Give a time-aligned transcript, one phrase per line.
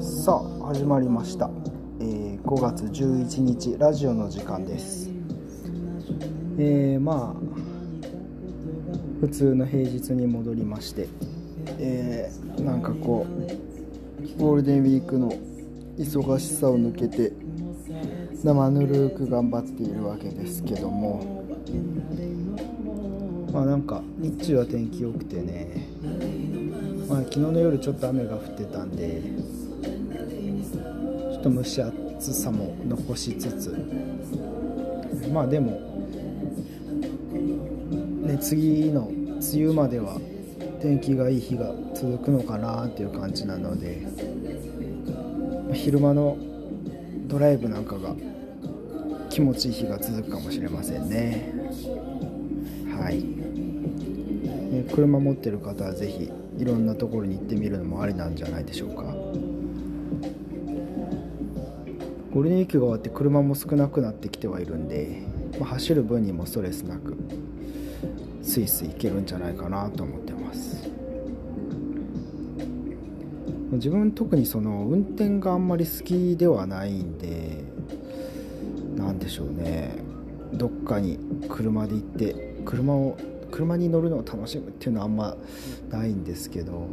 [0.00, 1.50] さあ始まりました、
[2.00, 5.10] えー、5月11日ラジオの時間です。
[6.58, 7.44] えー、まあ
[9.20, 11.08] 普通の平日に戻りまして
[11.78, 15.32] えー、なんかこうゴールデンウィークの
[15.98, 17.32] 忙しさを抜けて
[18.42, 21.44] 生ぬるく頑張っているわけですけども。
[23.52, 25.86] まあなんか日中は天気良くてね。
[27.08, 29.22] まあ、昨日の夜ちょっと雨が降ってたんで
[31.30, 33.70] ちょっと蒸し暑さも残しつつ。
[35.32, 35.70] まあでも
[38.26, 40.18] ね次の梅雨までは
[40.84, 44.06] 天気がいい日が続くのかなっていう感じなので
[45.72, 46.36] 昼間の
[47.26, 48.14] ドライブなんかが
[49.30, 51.54] 気持ちいい日が続くかもしれませんね。
[53.00, 53.24] はい。
[54.94, 59.04] 車持ってる方は是非いろんなところに行ってみるのもありなんじゃないでしょうか。
[62.30, 65.22] ゴールデンウィークが終わって車も少なくなってきてはいるんで、
[65.58, 67.16] まあ、走る分にもストレスなく
[68.42, 70.23] スイスイ行けるんじゃないかなと思って
[73.74, 77.64] 自分特にその運転があんまり好きではないんで
[78.96, 79.96] 何でしょうね。
[80.52, 83.16] どっかに車で行って車を
[83.50, 85.36] 車に乗るのを楽しむっていうのはあんま
[85.90, 86.86] ないんですけど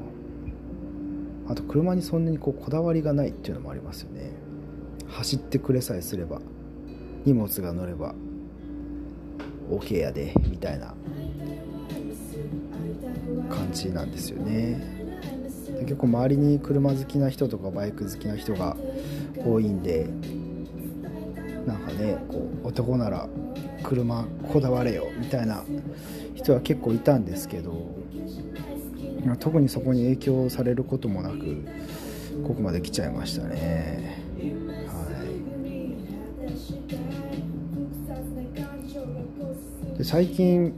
[1.47, 4.31] あと車にそんなにこうこだわりがないっていうのもありますよね。
[5.07, 6.39] 走ってくれさえすれば
[7.25, 8.15] 荷物が乗れば
[9.69, 10.93] OK やでみたいな
[13.49, 15.00] 感じなんですよね。
[15.81, 18.75] 結構周りに車好きな人とかバイク好きな人が
[19.45, 20.07] 多いんで
[21.65, 23.27] なんかねこう男なら
[23.83, 25.63] 車こだわれよみたいな
[26.35, 27.91] 人は結構いたんですけど
[29.39, 31.63] 特にそこに影響されることもなく
[32.43, 34.23] ここまで来ちゃいましたね。
[34.87, 34.93] は
[39.93, 39.97] い。
[39.97, 40.73] で最近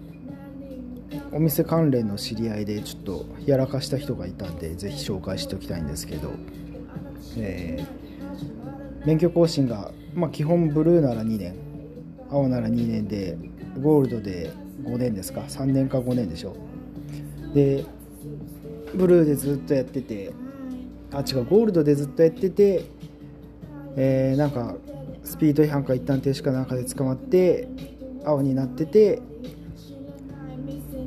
[1.34, 6.32] お店関連の知り合いでちょっとやらかした人がいたんでぜひ紹介しておきたいんですけど、
[7.38, 11.56] えー、免許更新が、まあ、基本ブルーなら2年
[12.30, 13.38] 青なら2年で
[13.82, 14.52] ゴールドで
[14.84, 16.56] 5年ですか3年か5年でしょ。
[17.54, 17.86] で
[18.96, 20.32] ブルーでずっとやってて
[21.12, 22.86] あ違うゴールドでずっとやってて
[23.96, 24.76] えー、なんか
[25.24, 27.68] スピード違反か一旦停止かなんかで捕まって
[28.26, 29.22] 青になってて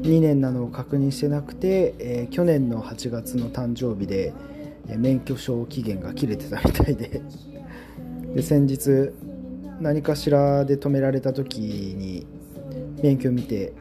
[0.07, 4.33] 2年なのを確認してなくて、えー、去年の8月の誕生日で、
[4.89, 7.23] え、免許証期限が切れてたみたいで。
[8.35, 9.11] で先日
[9.81, 12.27] 何かしらで止められた時に
[13.03, 13.73] 免許見て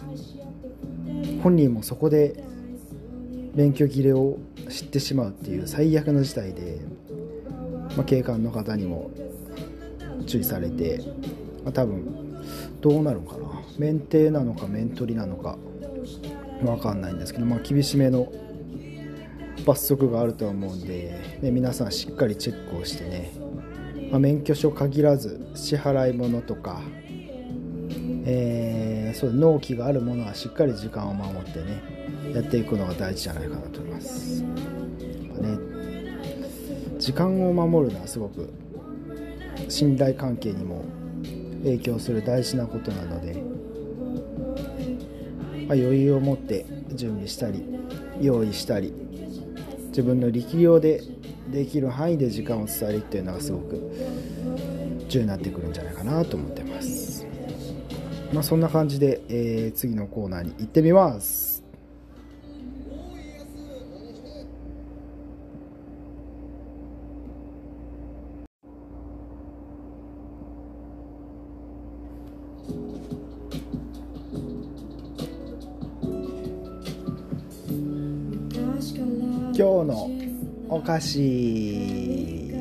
[1.43, 2.41] 本人もそこで
[3.53, 4.37] 免許切れを
[4.69, 6.79] 知ってしまうっていう最悪の事態で、
[7.97, 9.11] まあ、警官の方にも
[10.25, 11.01] 注意されて、
[11.63, 12.05] まあ、多分
[12.81, 13.43] どうなるのかな。
[13.77, 15.57] 免停なのか免取りなのか。
[16.61, 18.31] 分かんないんですけど、まあ、厳しめの
[19.65, 23.31] 罰則があると思うんで、ね、皆さんしっかりチェックをしてね、
[24.11, 26.81] まあ、免許証限らず支払い物とか、
[28.25, 31.81] えーそう納期があるものはしっかり時間を守ってね
[32.33, 34.49] やっていくのが大事じゃないかなと思います、ね、
[36.99, 38.53] 時間を守るのはすごく
[39.69, 40.83] 信頼関係にも
[41.63, 43.41] 影響する大事なことなので、
[45.67, 47.63] まあ、余裕を持って準備したり
[48.21, 48.93] 用意したり
[49.87, 51.01] 自分の力量で
[51.51, 53.91] できる範囲で時間を伝えるっていうのがすごく
[55.07, 57.25] 重要になってくるんじゃないかなと思ってます。
[58.33, 61.54] まあ、そんな感じで、えー、次のコーナーに行ってみます。
[80.85, 82.53] 菓子。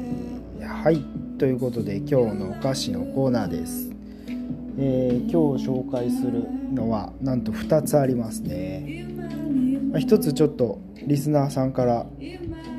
[0.62, 1.05] はい
[1.38, 3.91] ということで今日のお菓子のコーナーです。
[4.79, 9.06] えー、今日紹介するのはなんと2つありますね、
[9.93, 12.06] ま、1つちょっとリスナーさんから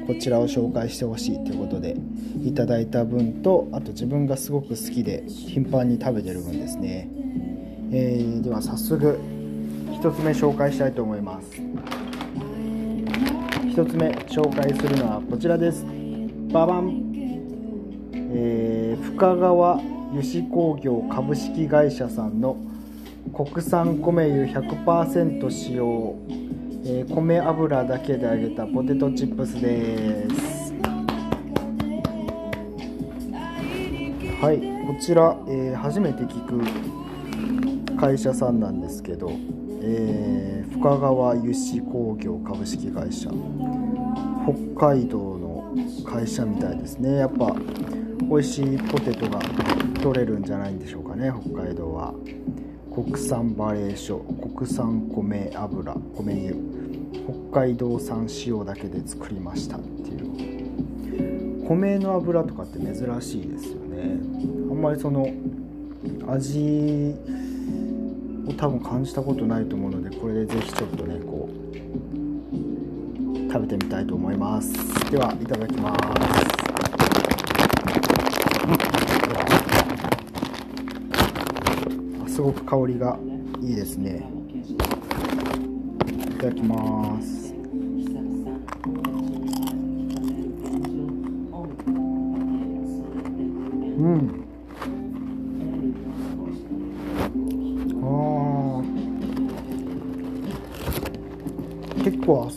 [0.07, 1.95] こちらを紹介してほしいということで
[2.43, 7.07] いただいた分とあと自分がすごく好きで頻繁に食べてる分ですね、
[7.93, 9.19] えー、では早速
[9.87, 12.04] 1つ目紹介したいと思います。
[13.75, 15.85] 1つ目紹介するのはこちらです。
[16.53, 17.11] ババン、
[18.13, 22.55] えー、深川油脂工業株式会社さんの
[23.33, 26.15] 国産米油100%使用、
[26.85, 30.73] えー、米油だけで揚げたポテトチップスです。
[34.41, 39.33] はいこちら、えー、初めて聞く会社さんなんですけど、
[39.87, 43.29] えー、深川油脂工業株式会社。
[44.77, 47.17] 北海道の会社みたいですね。
[47.17, 47.55] やっぱ
[48.21, 49.39] 美味しいポテトが
[50.01, 51.31] 取れるんじゃないんでしょうかね。
[51.51, 52.13] 北海道は。
[52.93, 56.55] 国産バレー所国産米油米油。
[57.51, 61.67] 北海道産塩だけで作りましたっていう。
[61.67, 64.19] 米の油とかって珍しいですよね。
[64.71, 65.27] あんまりその
[66.27, 67.15] 味
[68.53, 71.53] 多分感じたことないと思うのでこれでぜひちょっとねこう
[73.51, 74.73] 食べてみたいと思います
[75.11, 75.95] ではいただきま
[82.27, 83.17] すすごく香りが
[83.61, 84.29] いいですね
[86.35, 87.44] いただきます。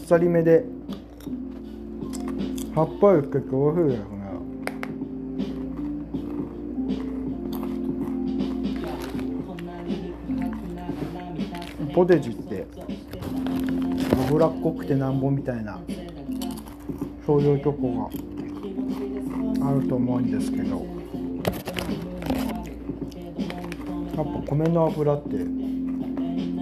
[0.09, 0.65] さりめで。
[2.75, 4.17] 葉っぱより結構美味しいですね
[11.95, 12.67] ポテチって。
[14.31, 15.79] 脂っこくてなんぼみたいな。
[17.27, 18.09] そういうとこ
[19.61, 19.69] が。
[19.69, 20.87] あると思うんですけど。
[24.17, 25.37] やっぱ米の油って。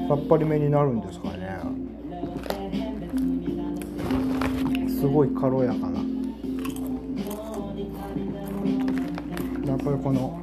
[0.09, 1.26] さっぱりめになるんですか？
[5.07, 6.01] すごい軽やかな。
[9.65, 10.41] やっぱりこの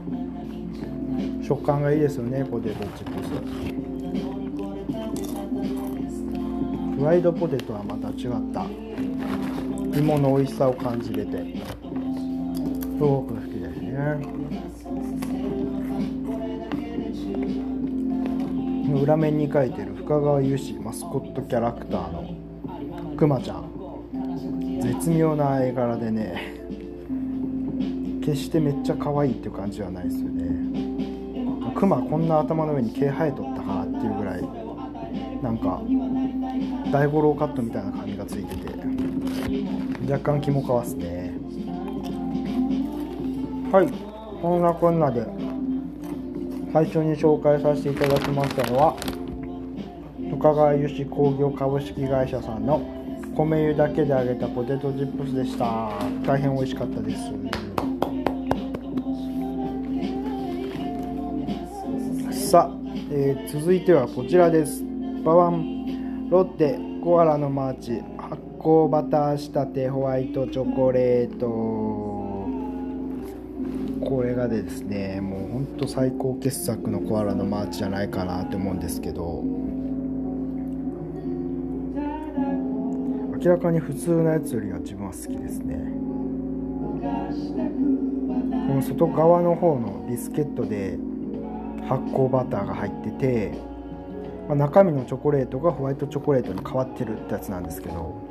[1.43, 3.31] 食感がいいですよねポテトチップス。
[6.97, 8.63] フライドポテトはまた違った。
[9.99, 11.31] 芋の美味しさを感じれて。
[11.33, 11.39] す
[12.99, 13.91] ごく好きですね。
[19.01, 22.33] 裏面に書いてる深川有志マスコットキャラクターの
[23.17, 23.62] くまちゃん。
[25.03, 26.61] 絶妙な絵柄でね
[28.21, 31.73] 決してめっちゃ可愛いっていう感じはないですよね。
[31.75, 34.41] クマこんな頭の上に毛生えとったかなっていうぐらい
[35.43, 35.81] なんか
[36.89, 41.33] 大五郎カットみたいな髪がついてて若干肝かわすね。
[43.73, 43.91] はい
[44.41, 45.27] こんなこんなで
[46.71, 48.95] 最初に紹介させていただきましたのは
[50.29, 52.92] 深川油脂工業株式会社さんの
[53.35, 55.89] 米油だけで揚げたポテトチップスでした。
[56.23, 57.15] 大変美味しかったで
[62.31, 62.51] す。
[62.51, 62.77] さあ、
[63.11, 64.83] えー、続いてはこちらです。
[65.23, 68.03] ババンロッテコアラのマーチ。
[68.17, 71.47] 発酵バター仕立てホワイトチョコレート。
[74.07, 79.43] これがですねもうほんと最高傑作のコアラのマーチじゃないかなって思うんですけど。
[83.43, 85.75] 明らかに普通のやつよりは自分は好きですね。
[88.67, 90.97] この外側の方のビスケットで
[91.87, 93.73] 発酵バターが入ってて
[94.47, 98.21] まあ、中身のチョコレートがホワイトチョコレートに変わってるってやつなんですけど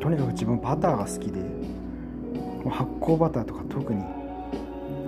[0.00, 1.40] とにかく自分バターが好きで
[2.70, 4.04] 発酵バターとか特に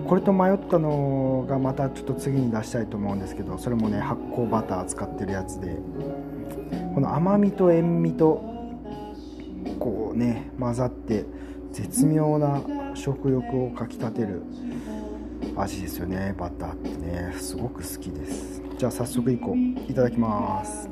[0.07, 5.77] これと迷ったのがまたちょっと次に出したいと思うんですけどそれもね発酵バター使ってるやつで
[6.95, 8.58] この甘みと塩味と
[9.79, 11.25] こうね混ざって
[11.73, 12.62] 絶妙な
[12.95, 14.43] 食欲をかきたてる
[15.57, 16.35] 味ですよね。
[16.38, 17.35] バターってね。
[17.38, 18.62] すごく好きです。
[18.79, 19.91] じゃあ早速いこう。
[19.91, 20.88] いただきます。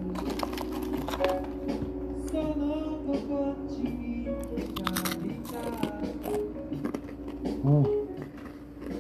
[7.64, 7.86] うん。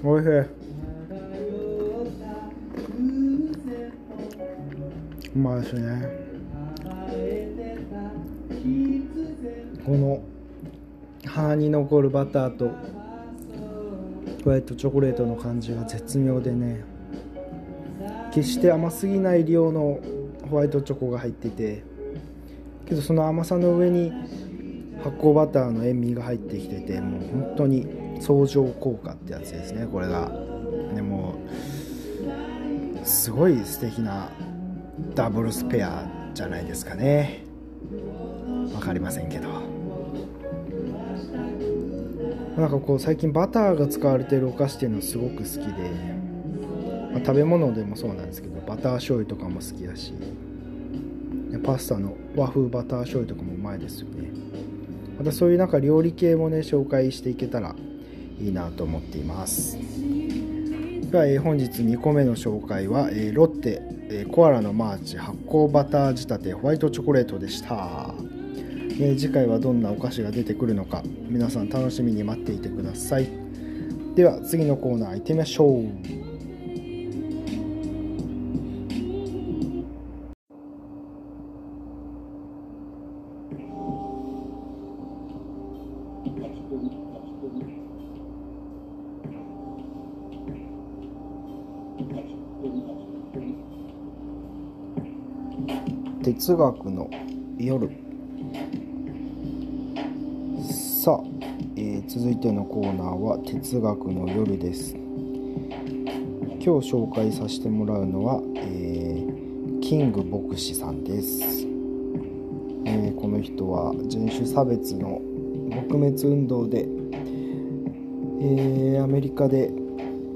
[0.04, 0.66] おいしい。
[5.34, 6.15] うまいですね
[11.56, 12.70] に残るバターと
[14.44, 16.84] ホワイトチョコレートの感じが絶妙でね。
[18.32, 19.98] 決して甘すぎない量の
[20.50, 21.82] ホワイトチョコが入ってて。
[22.86, 24.12] けどその甘さの上に
[25.02, 27.86] 発酵バターの塩味が入ってきててもう本当に
[28.20, 30.30] 相乗効果ってやつですねこれが。
[30.94, 31.34] でも
[33.02, 34.30] すごい素敵な
[35.14, 37.44] ダブルスペアじゃないですかね。
[37.90, 39.65] 分かりませんけど。
[42.56, 45.90] なんかこう最近バターが使われてるお菓子っていうのはすごく好きで、
[47.12, 50.14] まあ、食べ物でもそうなんですけどバター醤油とかも好きだし
[51.64, 54.30] パスタの和風バター醤油とかもうまいですよね。
[55.18, 57.74] またそういうなんか料理系もね紹介していけたら
[58.38, 59.78] いいなと思っています。
[61.10, 68.12] では、え、本日2個目の紹介は、えー、ロッテ、え、コアラのマーチ発酵バター仕立てホワイトチョコレートでした。
[68.98, 73.28] えー、次回はどんなお菓子が出てくるのか皆さん楽しみに待っていてください。
[74.14, 75.84] では次のコーナー行ってみましょう。
[96.24, 97.10] 哲学の
[97.58, 98.05] 夜。
[102.08, 104.94] 続いてのコーナーは哲学の夜です。
[104.94, 111.66] 今日紹介させてもらうのは、えー、キング牧師さんです、
[112.84, 115.20] えー、この人は人種差別の
[115.70, 116.86] 撲滅運動で、
[118.40, 119.72] えアメリカで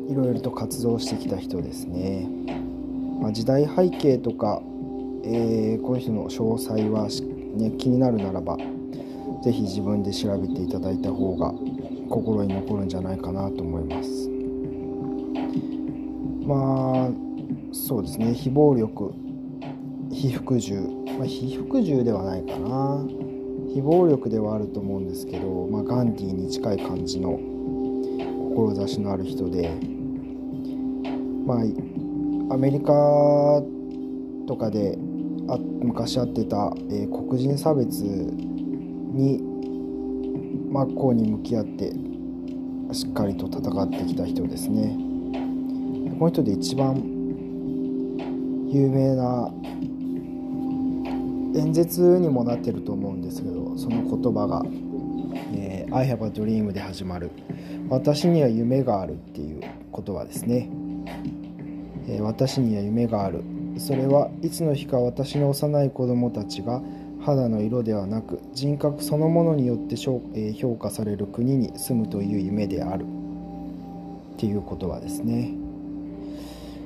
[0.08, 2.28] いろいろと活動してきた人ですね、
[3.20, 4.60] まあ、時代背景とか、
[5.24, 7.08] えこの人の詳細は、
[7.56, 8.56] ね、気になるならば
[9.42, 11.52] 是非自分で調べていただいた方が
[12.08, 14.28] 心に残るんじゃないかなと思います。
[16.46, 17.10] まあ
[17.72, 18.34] そうですね。
[18.34, 19.14] 非暴力
[20.12, 20.80] 非服従、
[21.18, 23.06] まあ、非服従ではないかな。
[23.72, 27.38] 非暴力ではあると思うんですけど、まあ、ガンディーに近い感じの
[28.56, 29.70] 志のある人で
[31.46, 31.58] まあ
[32.54, 33.62] アメリカ
[34.46, 34.98] とかで
[35.48, 38.04] あ昔あってた、えー、黒人差別
[39.12, 39.40] に
[40.70, 41.92] 真っ向に向き合って
[42.92, 44.96] しっかりと戦ってきた人ですね。
[46.18, 46.96] この人で一番
[48.68, 49.50] 有名な
[51.56, 54.62] 演説にもなってると思うんですけどその言葉が
[55.54, 57.30] 「えー、I have a dream」で始まる
[57.88, 60.68] 「私には夢がある」っていう言葉ですね、
[62.08, 63.42] え、私には夢がある。
[63.78, 66.82] それはいつの日か私の幼い子供たちが
[67.30, 75.50] 肌の色ではなく人格そのものによって評価される国に住むという夢であるっていう言葉ですね。
[75.50, 75.54] や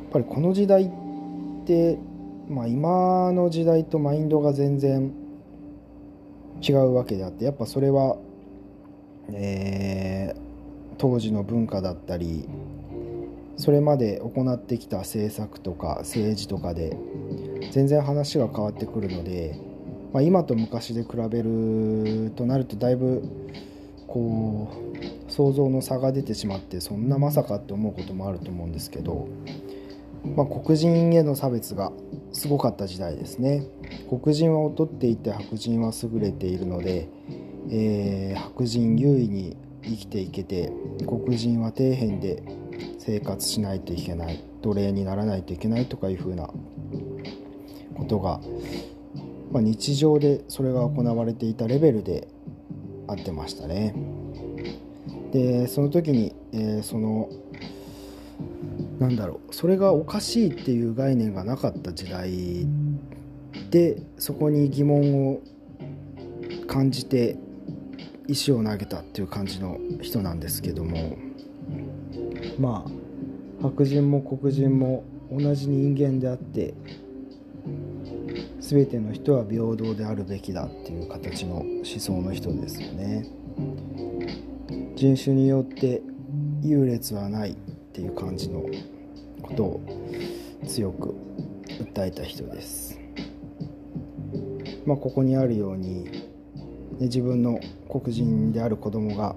[0.08, 1.98] っぱりこの時代って、
[2.48, 5.12] まあ、今の時代とマインドが全然
[6.62, 8.16] 違うわけであってやっぱそれは、
[9.32, 10.38] えー、
[10.98, 12.48] 当時の文化だったり
[13.56, 16.96] それまで行ってきた政策とか政治とかで
[17.72, 19.58] 全然話が変わってくるので
[20.14, 23.25] まあ、今と昔で比べるとなるとだいぶ
[24.06, 24.71] こ
[25.28, 29.26] う想像の差が出てしまってそんなまさかって思うこともあると思うんですけど、
[30.37, 31.90] まあ、黒人への差別が
[32.33, 33.66] すごかった時代ですね。
[34.09, 37.09] 黒人は劣っていて白人は優れているので、
[37.71, 40.71] えー、白人優位に生きていけて
[41.09, 42.40] 黒人は底辺で
[43.00, 46.49] 生活しないといけない奴隷にならないといけないとかいうふうな
[47.97, 48.40] ことが
[49.54, 52.26] まあ、日常でそれが行われていたレベルで
[53.06, 53.94] あってましたね。
[55.32, 57.30] でその時に、えー、その
[58.99, 62.66] なんだろうそれがおかしいっていう概念がなかった時代
[63.70, 65.40] でそこに疑問を
[66.66, 67.37] 感じて
[68.26, 71.16] 石を投げたっていう感じの人なんですけども
[72.58, 72.90] まあ
[73.62, 76.75] 白人も黒人も同じ人間であって
[78.66, 83.26] 全ての人は平等であるべきだっていう形の思想の人ですよね。
[84.97, 86.00] 人種によって
[86.62, 87.54] 優劣はないっ
[87.92, 88.64] ていう感じの
[89.42, 89.80] ことを
[90.66, 91.14] 強く
[91.68, 92.99] 訴えた人です。
[94.87, 96.09] まあここにあるように、
[97.00, 99.37] 自分の黒人である子供が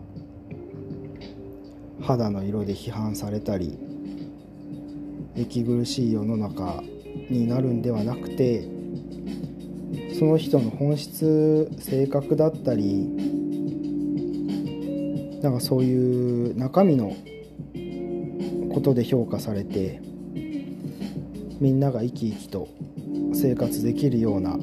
[2.01, 3.77] 肌の色で批判されたり
[5.35, 6.81] 息苦しい世の中
[7.29, 8.76] になるんではなくて
[10.17, 13.07] その人の本質性格だったり
[15.43, 17.15] なんかそういう中身の
[18.73, 20.01] ことで評価されて
[21.59, 22.67] みんなが生き生きと
[23.33, 24.57] 生活できるような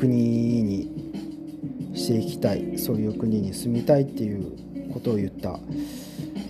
[0.00, 5.58] 国にしていきたいそういう国に住みたいっていうことを言った、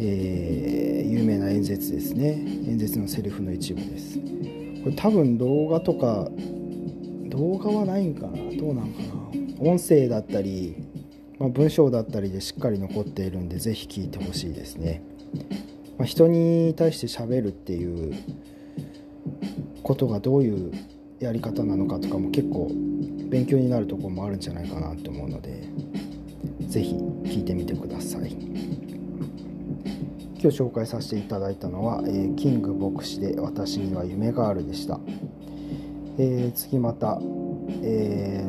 [0.00, 2.42] えー、有名な演説ですね。
[2.66, 4.18] 演説のセリフの一部です。
[4.18, 6.28] これ多分動画とか
[7.38, 8.32] 動画はないんかな？
[8.56, 9.00] どうなんか
[9.60, 9.70] な？
[9.70, 10.74] 音声だったり、
[11.38, 15.02] まあ、文章だったりでしっかり残っているんで是非聞いてほしいですね、
[15.98, 18.14] まあ、人に対して喋るっていう
[19.84, 20.72] ことがどういう
[21.20, 22.72] やり方なのかとかも結構
[23.28, 25.62] 勉強になるところもあるんじゃないかなと思うので
[26.62, 28.36] 是非聞いてみてください。
[30.40, 35.00] 今日紹介させていただいたのは、えー、キング牧師で私には夢があるでした、
[36.18, 37.18] えー、次また、
[37.82, 38.44] え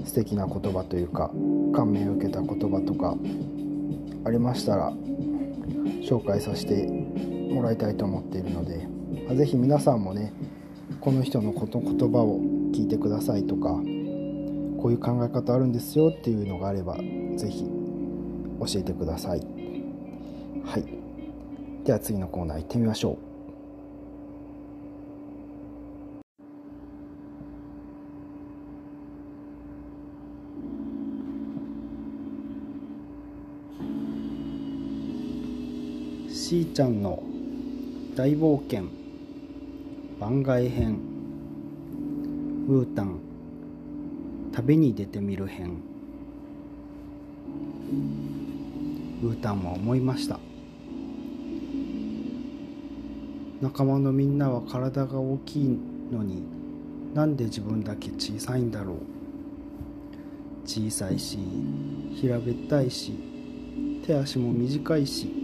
[0.00, 1.30] ー、素敵な言葉というか
[1.72, 3.16] 感銘を受けた言葉とか
[4.24, 4.92] ありましたら
[6.02, 6.86] 紹介させて
[7.52, 8.86] もらいたいと思っているので
[9.36, 10.32] 是非皆さんもね
[11.00, 12.40] この人のこと言葉を
[12.72, 16.96] 聞いてくださいとかこういう考え方あるんですよっていうのがあれば
[17.36, 17.70] 是非
[18.60, 19.40] 教えてください。
[20.64, 21.84] はい。
[21.84, 23.31] では次のコーナー行ってみましょう。
[36.52, 37.22] しーちゃんの
[38.14, 38.84] 大冒険
[40.20, 40.98] 番外編
[42.68, 43.18] ウータン
[44.52, 45.78] 旅に出てみる編。
[49.22, 50.38] ウータンは思いました。
[53.62, 55.78] 仲間のみんなは体が大きい
[56.12, 56.42] のに
[57.14, 58.96] なんで自分だけ小さいんだろう。
[60.66, 61.38] 小さいし
[62.20, 63.14] 平べったいし
[64.04, 65.41] 手足も短いし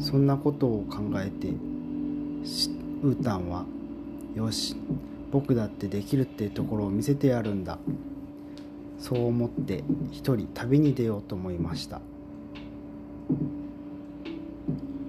[0.00, 1.48] そんなことを考えて
[3.02, 3.64] ウータンは
[4.34, 4.74] 「よし
[5.30, 7.78] 僕だってできるってところを見せてやるんだ」
[8.98, 12.00] そう思って一人旅に出ようと思いました。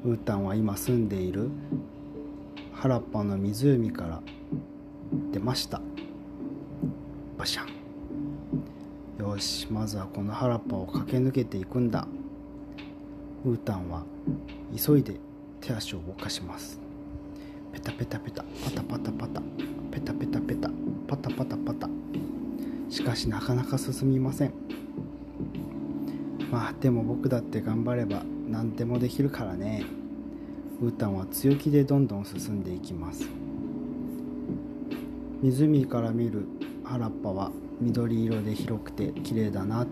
[0.04, 1.50] ウータンは今住んでいる
[2.74, 4.22] 原っぱの湖から
[5.32, 5.82] 出ました。
[7.38, 7.64] バシャ
[9.20, 9.24] ン。
[9.24, 12.08] よしまずはこの原っぱを駆け抜けていくんだ。
[13.44, 14.04] ウータンは
[14.78, 15.16] 急いで
[15.62, 16.80] 手足を動かします。
[17.74, 19.42] ペタペタペタパタパタパタ。
[19.92, 20.70] ペタペタペタ。
[21.08, 21.90] パタパタパタ。
[22.90, 24.54] しかしなかなか進みません。
[26.52, 29.86] まあでも僕だって頑張れば何でもできるからね。
[30.80, 33.28] ウータンは強気でどんどん進んでいきます。
[35.42, 36.46] 湖から見る
[36.84, 39.88] 原っぱは緑色で広くて綺麗だな。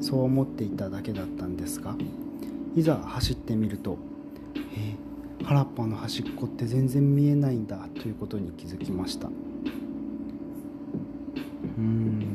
[0.00, 1.96] そう思っていただけだったんですが
[2.74, 3.98] いざ走ってみると
[4.76, 9.28] えー、原っぱの端っこって全然見えないんだということに気づきました。
[11.76, 12.26] うん。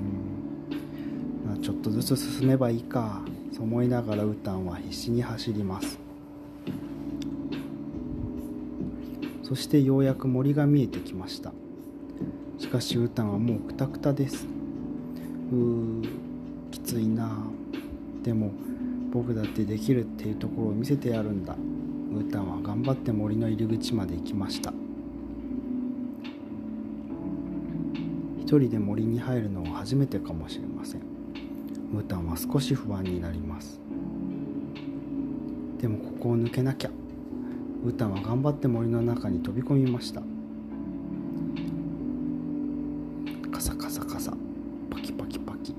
[1.62, 3.21] ちょっとずつ進めばいいか
[3.52, 5.99] そう思いながらウタンは必死に走ります。
[9.43, 11.52] そしてようやく森が見えてきました。
[12.60, 14.45] しかしウタンはもうクタクタです。
[15.52, 16.08] うー
[16.71, 17.38] きついな。
[18.23, 18.52] でも
[19.12, 21.54] 僕だってできるっていうところを見せてやるんだ。
[21.54, 24.74] ウータンは頑張って森の入り口まで行きました。
[28.39, 31.02] 一人で森に入るのは初めてかもしれません。
[31.93, 33.80] ウータンは少し不安になります。
[35.80, 36.91] でもここを抜けなきゃ。
[37.84, 40.22] ウータンは頑張って森の中に飛び込みました。
[43.52, 44.34] カサカサカサ。
[44.89, 45.74] パキパキパキ。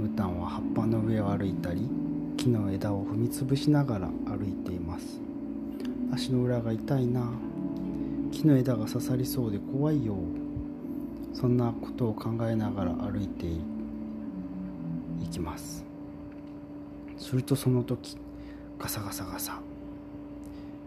[0.00, 1.88] ウータンは葉っぱの上を歩いたり。
[2.38, 5.20] 木の枝を踏みつぶしながら歩いています。
[6.12, 7.28] 足の裏が痛いな。
[8.30, 10.14] 木の枝が刺さりそうで怖いよ。
[11.34, 15.84] そんなことを考えながら歩いていきます。
[17.16, 18.16] するとその時
[18.78, 19.60] ガサガサガサ。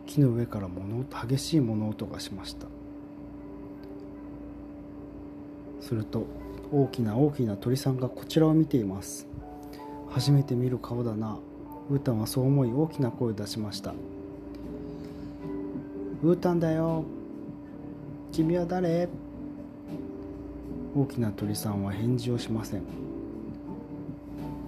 [0.06, 2.66] 木の上から物音激しい物音がしました。
[5.82, 6.26] すると
[6.72, 9.31] 大きな大きな鳥さんがこちらを見ています。
[10.12, 11.40] 初めて見る顔だな。
[11.90, 13.94] ウータンはそう思い大きな声を出しました。
[16.24, 17.04] ウータンだよ。
[18.32, 19.10] 君は誰？
[20.96, 22.82] 大きな鳥さんは返事をしません。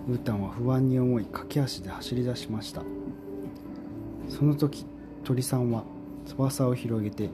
[0.09, 2.81] ウータンは不安に思い駆け足で走り出しました。
[4.29, 4.85] その時
[5.23, 5.83] 鳥さんは
[6.25, 7.29] 翼を広げて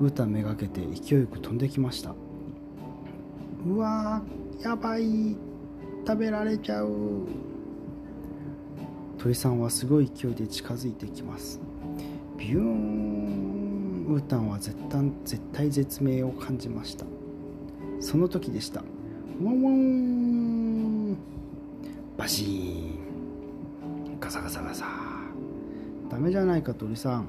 [0.00, 2.14] ウータンめがけて勢いよく飛んできました。
[3.66, 5.36] うわーやばい。
[6.10, 6.88] 食べられちゃう。
[9.16, 11.60] 鳥さんはすごい勢いで近づいてきます。
[12.36, 17.06] ビューンウータンは絶対絶対絶命を感じました。
[18.00, 18.82] その時でした。
[19.40, 21.16] ワンワン。
[22.16, 22.96] バシー
[24.16, 24.18] ン。
[24.18, 24.86] ガサガサガサ。
[26.10, 27.28] ダメじゃないか鳥さん。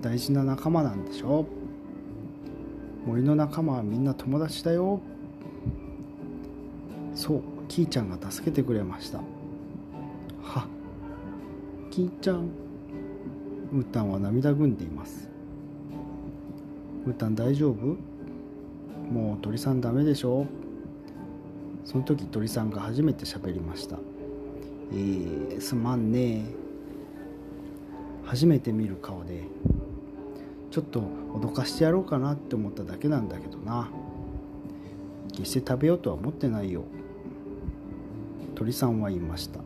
[0.00, 1.46] 大事な仲間なんでしょ？
[3.06, 5.00] 森の仲間はみんな友達だよ。
[7.72, 9.16] キーちゃんが助けてくれました。
[10.42, 10.66] は。
[11.90, 12.50] キーちゃん。
[13.72, 15.30] ウータンは涙ぐんでいます。
[17.06, 17.96] ウータン大丈夫？
[19.10, 20.44] もう鳥さんダメでしょ？
[21.86, 23.96] その時鳥さんが初めて喋りました。
[24.90, 26.44] えー、すまんね。
[28.26, 29.44] 初めて見る顔で。
[30.70, 33.88] ちょっと脅かしてやろうかなって思っただけなんだけどな。
[35.32, 36.84] 決して食べようとは思ってないよ。
[38.62, 39.58] 鳥さんは言いました。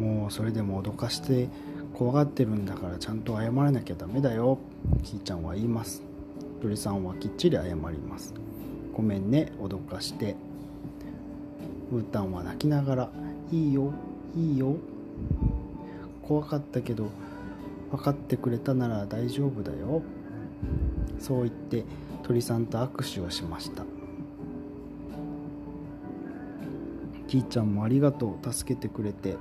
[0.00, 1.48] もうそれでも脅かして
[1.94, 4.58] 怖がってるんだからちゃんと謝らなきゃダメだよ。
[5.04, 6.02] きーちゃんは言います。
[6.60, 8.34] 鳥さんはきっちり謝ります。
[8.92, 10.34] ごめんね脅かして。
[11.92, 13.10] ウータンは泣きながら
[13.52, 13.92] 「いいよ
[14.36, 14.74] いいよ。
[16.26, 17.10] 怖かったけど
[17.92, 20.02] 分かってくれたなら大丈夫だよ」
[21.20, 21.84] そう言って
[22.24, 23.84] 鳥さんと握手をしました。
[27.32, 29.38] キーちゃんもありがとう助けてくれて。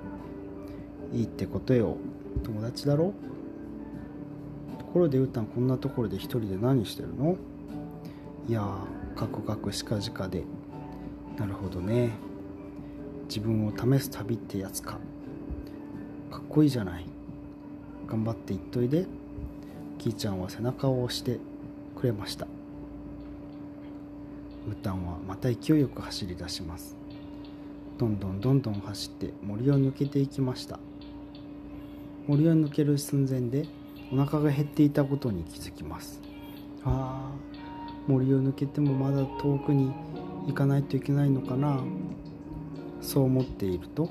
[1.11, 1.97] いいってことよ。
[2.41, 3.13] 友達だろ？
[4.79, 7.35] ところでうたんこんなところで一人で何してるの？
[8.47, 10.45] いやーカクカクしかじかで。
[11.37, 12.11] なるほどね。
[13.27, 14.97] 自分を試す旅ってやつか。
[16.31, 17.05] かっこいいじゃない。
[18.07, 19.05] 頑張って言っといで。
[19.97, 21.39] キーちゃんは背中を押して
[21.97, 22.47] くれました。
[24.65, 27.00] ウータンはまた勢いよく走り出します。
[28.01, 30.79] どんどんどんどん走って森を抜けていきました。
[32.25, 33.67] 森を抜ける寸前で
[34.11, 36.19] お腹が減っていたことに気づきます。
[36.83, 39.91] ああ森を抜けてもまだ遠くに
[40.47, 41.79] 行かないといけないのかな。
[43.01, 44.09] そう思っていると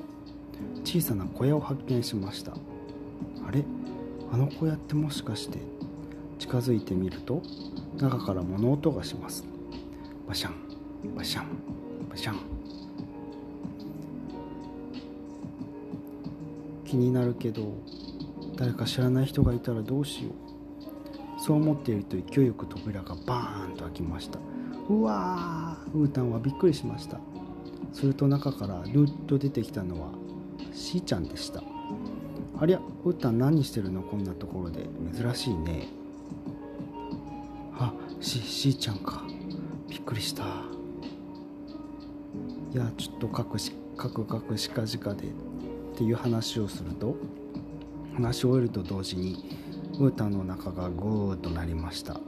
[0.85, 2.53] 小さな小屋を発見しました。
[3.44, 3.64] あれ？
[4.31, 5.59] あの小屋ってもしかして
[6.38, 7.42] 近づいてみると
[7.96, 9.44] 中から物音がします。
[10.29, 11.46] バシャンバシャン
[12.09, 12.49] バシャン。
[16.90, 17.72] 気になるけど
[18.57, 21.40] 誰か知らない人がいたらどうしよう。
[21.40, 24.40] そう思っていると勢いよく扉がバーンと開きました。
[24.88, 27.20] うわーウータンはびっくりしました。
[27.92, 30.09] すると中からルッと出てきたのは
[30.74, 31.62] しーちゃんでした。
[32.59, 34.03] ありゃウータン何してるの？
[34.03, 34.87] こんなところで。
[35.14, 35.87] 珍しいね。
[37.79, 39.22] あししーちゃんか。
[39.88, 40.42] びっくりした。
[42.74, 45.29] いやちょっとカクしカクカクしかじかで
[46.00, 47.14] っていう話をすると
[48.14, 49.54] 話し終えると同時に
[49.98, 52.18] ウータンの中がグーッとなりました。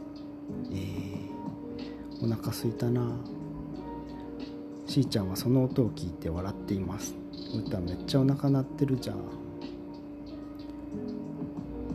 [0.71, 3.01] えー、お腹すいたな。
[4.87, 7.15] しーちゃんはその音を聞いて笑っています。
[7.55, 9.17] ウータンめっちゃお腹鳴ってるじゃん。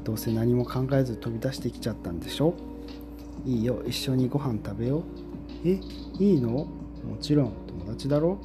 [0.04, 2.56] どうせ何も考えず飛び出してきちゃったんでしょ？
[3.46, 5.04] いいよ一緒にご飯食べよう。
[5.63, 5.80] え
[6.18, 6.50] いいの？
[6.50, 6.68] も
[7.22, 7.54] ちろん。
[7.68, 8.40] 友達だろ？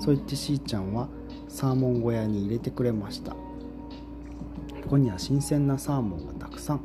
[0.00, 1.08] そう言ってしーちゃんは
[1.56, 3.32] サーモン小屋に入れてくれました。
[3.32, 3.38] こ
[4.90, 6.82] こには新鮮なサーモンがたくさん。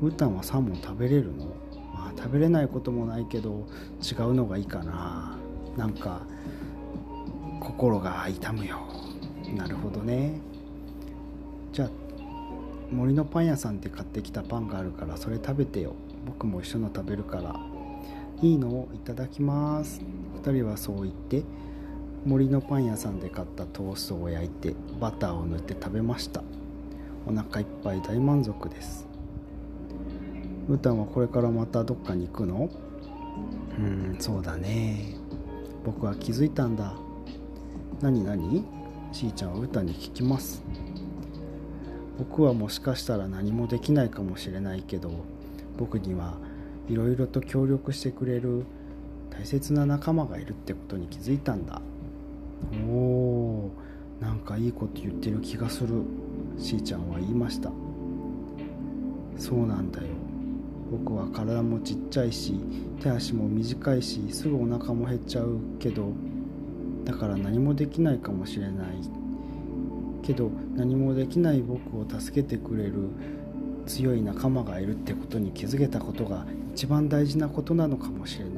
[0.00, 1.46] ウータンはサーモン食べれるの？
[1.92, 3.66] まあ食べれないこともないけど
[4.08, 5.36] 違うのがいいかな。
[5.76, 6.22] なんか
[7.58, 8.86] 心が痛むよ。
[9.56, 10.40] なるほどね。
[11.72, 11.90] じゃあ
[12.92, 15.96] 森のパン屋さんで買ってきたパンがあるからそれ食べてよ。
[16.24, 17.56] 僕も一緒の食べるから。
[18.42, 20.00] いいのをいただきます。
[20.44, 21.42] 2人はそう言って
[22.28, 26.42] 森のパン屋さんで買ったトーストを焼いてバターを塗って食べました。
[27.26, 29.06] お腹いっぱい大満足です。
[30.68, 32.68] ウータンはこれからまたどっかに行くの？
[33.78, 35.14] うんそうだね。
[35.86, 36.96] 僕は気づいたんだ。
[38.02, 38.62] 何何？
[39.10, 40.62] しーちゃんはウータンに聞きます。
[42.18, 45.10] 僕はもしかしたら何もできないかもしれないけど
[45.78, 46.36] 僕には
[46.90, 48.66] いろいろと協力してくれる
[49.30, 51.80] 大切な仲間がいるってことに気づいたんだ。
[52.88, 53.70] おお
[54.20, 56.02] なんかいいこと言ってる気がする。
[56.58, 57.70] しーちゃんは言いました。
[59.36, 60.06] そうなんだよ。
[60.90, 62.54] 僕は体もちっちゃいし
[63.00, 66.12] 手足も短いしすぐお腹も減っちゃうけど
[67.04, 68.86] だから何もできないかもしれない。
[70.22, 72.94] けど何もできない僕を助けてくれる
[73.86, 76.44] 強い仲間がいるってことに気づけたことが
[76.74, 78.57] 一番大事なことなのかもしれな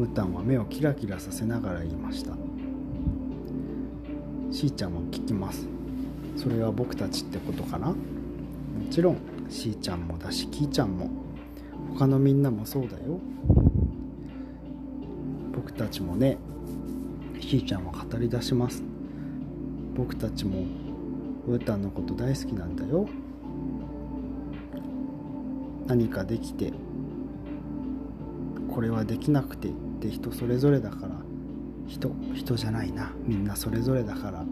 [0.00, 2.32] ウータンは目をキラキラさせながら言いました。
[4.50, 5.68] しーちゃんも聞きます。
[6.38, 7.88] それは僕たちってことかな？
[7.88, 7.96] も
[8.90, 9.18] ちろん
[9.50, 11.10] しーちゃんもだしきーちゃんも。
[11.90, 13.20] 他のみんなもそうだよ。
[15.54, 16.38] 僕たちもね
[17.38, 18.82] しーちゃんは語り出します。
[19.94, 20.64] 僕たちも
[21.46, 23.06] ウータンのこと大好きなんだよ。
[25.86, 26.72] 何かできて
[28.74, 29.68] これはできなくて。
[30.00, 31.12] って人それぞれだから
[31.86, 33.12] 人人じゃないな。
[33.26, 34.44] みんなそれぞれだから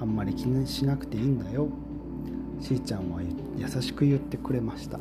[0.00, 1.68] あんまり気にしなくていいんだよ。
[2.60, 3.20] しーちゃんは
[3.56, 5.00] 優しく言ってくれました。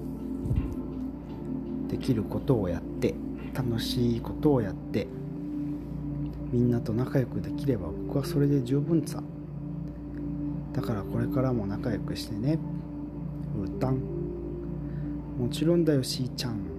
[1.87, 3.13] できることをやって
[3.53, 5.07] 楽しいことをやって
[6.51, 9.21] みんなと仲良くできれば僕はそれで十分さ。
[10.73, 12.57] だからこれからも仲良くしてね。
[13.55, 13.99] うーたん。
[15.37, 16.72] もちろんだよしーちゃん。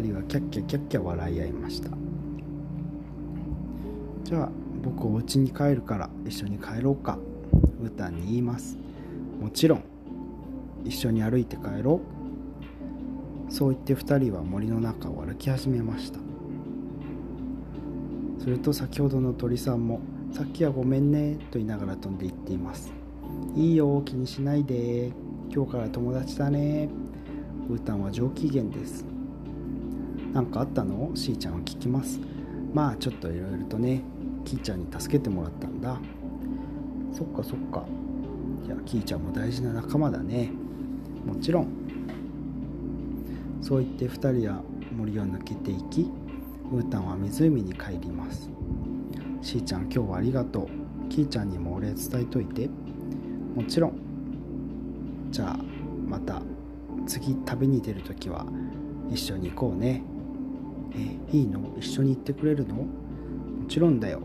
[0.00, 1.90] 人はキャッキャキャッキャ笑い合いました。
[4.24, 4.50] じゃあ
[4.82, 7.18] 僕お家に帰るから一緒に帰ろうか。
[7.80, 8.76] うーたんに言います。
[9.40, 9.84] もちろん
[10.84, 12.00] 一緒に歩いて帰ろ
[13.48, 13.52] う。
[13.52, 16.18] そう言って2人は森の中を歩き始めました。
[18.38, 20.00] すると先ほどの鳥さんも
[20.32, 22.92] 「さっきはごめんね」と言いながら飛んでいっています。
[23.54, 25.12] いいよ気にしないで。
[25.48, 26.88] 今日から友達だね。
[27.70, 29.15] うーたんは上機嫌です。
[30.36, 31.12] 何かあったの？
[31.14, 32.20] しーちゃんは聞きます。
[32.74, 34.02] まあちょっといろいろとね
[34.44, 35.98] きーちゃんに助けてもらったんだ。
[37.10, 37.86] そっかそっか。
[38.66, 40.50] いやきーちゃんも大事な仲間だね。
[41.24, 41.68] もちろん。
[43.62, 44.62] そう言って2人は
[44.94, 46.10] 森を抜けていき
[46.70, 48.50] うーたんは湖に帰ります。
[49.40, 51.08] しーちゃん今日はありがとう。
[51.08, 52.68] きーちゃんにもお礼伝えといて。
[53.54, 53.94] もちろん。
[55.30, 55.58] じゃあ
[56.06, 56.42] また
[57.06, 58.44] 次旅に出るときは
[59.10, 60.02] 一緒に行こうね。
[60.96, 62.74] えいいの一緒に行ってくれるの？
[62.74, 62.86] も
[63.68, 64.20] ちろんだよ。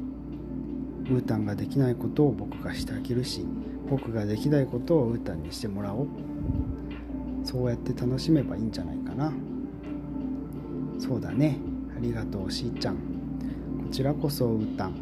[1.10, 3.46] ウータンができないことを僕がしてあげるし
[3.90, 6.08] 僕ができないことをウータンにしてもらおう。
[7.44, 9.34] そうやって楽しめばいいんじゃないかな。
[11.00, 11.58] そうだね。
[11.98, 12.96] ありがとうしーちゃん。
[12.96, 13.02] こ
[13.92, 14.96] ちらこそウータン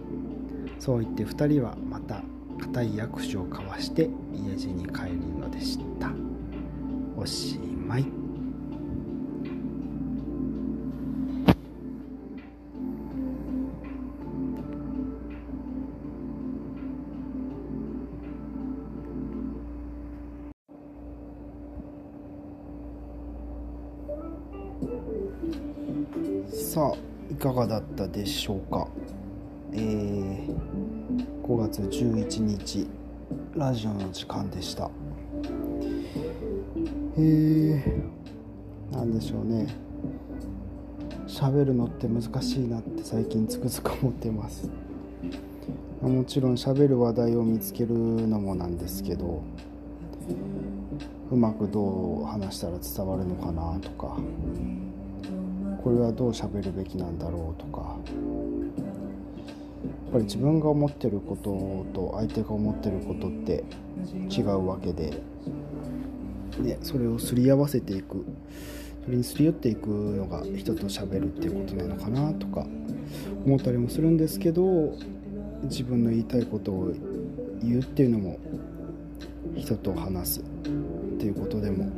[0.79, 2.23] そう言って2人はまた
[2.59, 6.09] 固い握手を交わして家路に帰るのでした。
[7.15, 8.18] おしまい。
[26.69, 26.97] さあ
[27.31, 28.87] いかがだったでしょうか？
[29.73, 30.55] えー、
[31.43, 32.87] 5月11日
[33.55, 34.91] ラジオの時間でした。
[37.17, 39.65] えー、なんでしょうね。
[41.25, 44.69] 喋るのって難しいなって最近つくづく思ってます。
[46.03, 49.41] もちろん喋る話題を見つけるのもなんですけど
[51.31, 54.17] うまくどう話したら伝わるのかなとか。
[55.83, 57.97] これはどう喋るべきなんだろうとか。
[59.81, 63.63] やっぱり自分が思ってることと相手が思ってることって
[64.29, 65.11] 違うわけで、
[66.59, 68.25] ね、それをすり合わせていく。
[69.05, 72.65] それにすり寄っていくのが人と喋るっていうことなのかなとか。
[73.45, 74.93] 思ったりもするんですけど
[75.63, 76.93] 自分の言いたいことを
[77.61, 78.37] 言うっていうのも
[79.55, 80.43] 人と話すっ
[81.19, 81.89] ていうことでも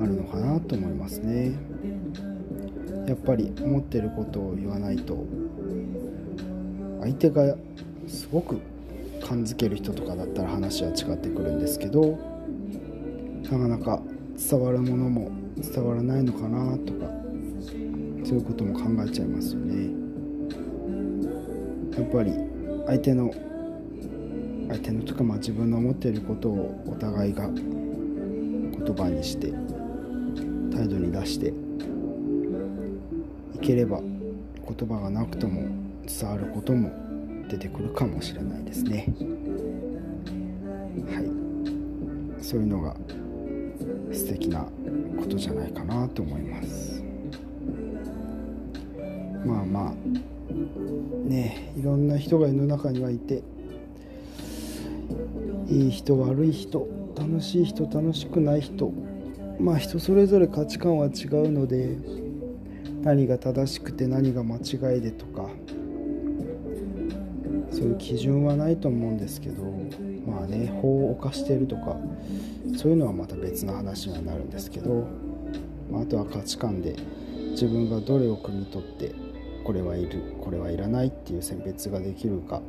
[0.00, 1.52] あるのかなと思いますね。
[3.06, 5.24] やっぱり思ってることを言わないと
[7.00, 7.56] 相手が
[8.08, 8.60] すごく
[9.26, 12.18] 感づける人とかだったら話は違ってくるんですけど
[13.44, 14.02] なかなか
[14.36, 17.06] 伝わるものも伝わらないのかなとか
[18.24, 19.94] そういうことも考えちゃいますよね。
[21.96, 22.32] やっぱり
[22.86, 23.32] 相手の
[24.68, 29.52] 相手のとかまあ自分の思っていることをお互いが言葉にして
[30.76, 31.54] 態度に出して
[33.66, 35.62] ければ言葉がなくとも
[36.06, 36.88] 伝わることも
[37.48, 39.12] 出てくるかもしれないですね。
[41.08, 42.42] はい。
[42.42, 42.96] そういうのが
[44.12, 44.66] 素敵な
[45.18, 47.02] ことじゃないかなと思います。
[49.44, 49.94] まあまあ。
[51.28, 53.42] ねいろんな人が世の中にはいて
[55.68, 58.92] いい人悪い人楽しい人楽しくない人。
[59.58, 62.25] まあ人それぞれ価値観は違うので
[63.06, 65.48] 何が正しくて何が間違いでとか
[67.70, 69.62] そういう基準はないと思うんですけど
[70.26, 71.96] まあね法を犯してるとか
[72.76, 75.06] そういうのはまた別の話にはなるんですけど、
[75.88, 76.96] まあ、あとは価値観で
[77.50, 79.14] 自分がどれを汲み取って
[79.62, 82.60] これはいるこれはいらないっていう選別ができるか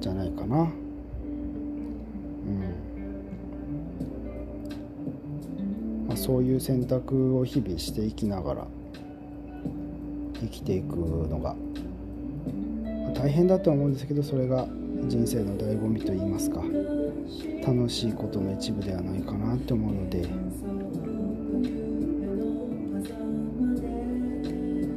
[0.00, 0.60] じゃないかな。
[0.60, 0.72] うん。
[6.18, 8.66] そういう選択を日々していきながら
[10.40, 11.54] 生きていくのが
[13.14, 14.66] 大変だとは思うんですけどそれが
[15.06, 16.62] 人生の醍醐味といいますか
[17.66, 20.28] 楽しいことの一部ではないかなって思うので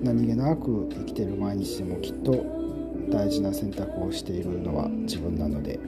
[0.04, 2.44] 何気なく生きてる毎日でもきっと
[3.10, 5.80] 大事な選択をしているのは自分なので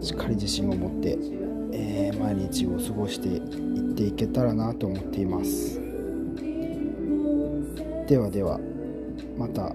[0.00, 1.18] しっかり自信を持って、
[1.72, 5.80] えー、毎日を過ごしていっていけたらなと思っています。
[8.06, 8.60] ではでは
[9.38, 9.74] また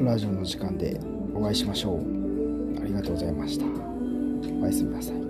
[0.00, 1.00] ラジオの時間で
[1.34, 2.80] お会いしましょう。
[2.80, 3.66] ありがとうございました。
[3.66, 5.27] おやすみなさい。